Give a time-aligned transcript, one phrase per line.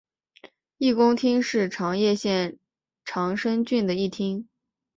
[0.79, 2.57] 一宫町是千叶县
[3.05, 4.47] 长生郡的一町。